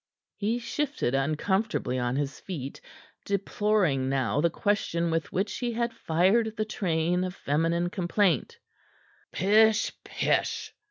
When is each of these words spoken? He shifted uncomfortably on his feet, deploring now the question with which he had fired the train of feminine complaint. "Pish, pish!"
He 0.35 0.57
shifted 0.57 1.13
uncomfortably 1.13 1.99
on 1.99 2.15
his 2.15 2.39
feet, 2.39 2.81
deploring 3.23 4.09
now 4.09 4.41
the 4.41 4.49
question 4.49 5.11
with 5.11 5.31
which 5.31 5.57
he 5.59 5.73
had 5.73 5.93
fired 5.93 6.57
the 6.57 6.65
train 6.65 7.23
of 7.23 7.35
feminine 7.35 7.91
complaint. 7.91 8.57
"Pish, 9.31 9.93
pish!" 10.03 10.73